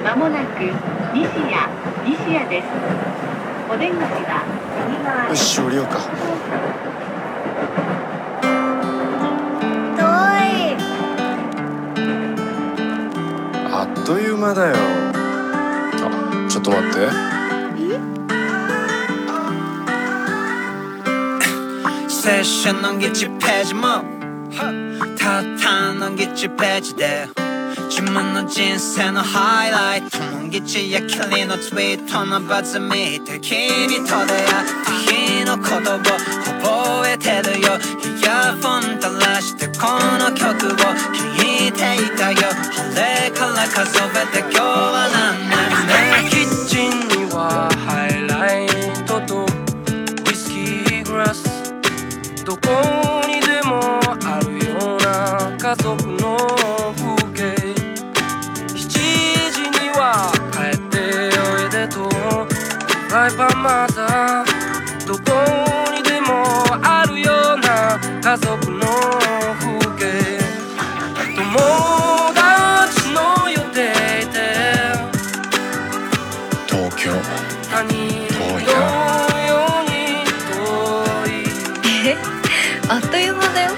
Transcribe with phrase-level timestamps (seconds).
[0.00, 0.32] 西谷
[2.06, 2.64] 西谷です。
[3.68, 4.42] お出口は
[4.88, 5.28] 右側。
[5.28, 5.98] よし降りようか。
[9.96, 10.02] 遠
[10.46, 10.76] い。
[13.70, 14.74] あっという間だよ。
[14.76, 16.96] あちょっと待って。
[22.08, 23.82] セ ッションの1ページも
[25.18, 27.28] たったの1ページで
[27.88, 37.78] 自分の人生のハイライトの1やきりのツイートのバズ見て君と出会った日のことを覚えてるよ。
[38.18, 39.86] イヤフォン垂らしてこ
[40.18, 40.84] の曲を聴
[41.68, 42.38] いていたよ。
[42.48, 45.48] あれから数えて今日は何
[45.86, 46.90] 年目キッチン
[47.26, 48.66] にはハイライ
[49.06, 49.46] トとウ
[50.30, 51.72] イスキーグラス。
[52.44, 53.09] どこ
[63.10, 64.44] フライパンまだ
[65.04, 65.20] どこ
[65.92, 66.44] にでも
[66.80, 68.86] あるような家族の
[69.58, 70.38] 風景。
[71.34, 71.42] 友
[72.32, 73.90] 達の予定
[74.30, 74.38] で
[76.68, 77.10] 東京。
[77.68, 80.22] 他人の遠いように
[80.54, 82.10] 遠い？
[82.10, 82.16] え？
[82.88, 83.72] あっという間だよ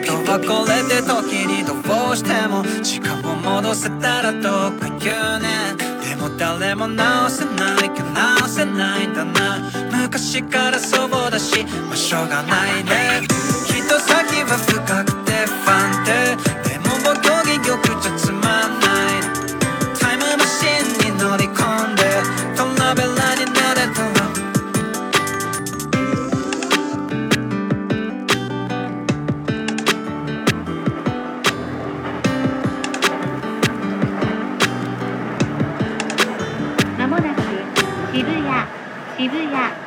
[0.00, 1.74] 人はこれで時にど
[2.12, 8.02] うしても時間を戻せたらとか言うねでも誰も直せないか
[8.38, 9.70] 直せないんだな。
[10.02, 13.71] 昔からそうだしまあしょうがないね。
[38.40, 38.66] 谷
[39.18, 39.81] 渋谷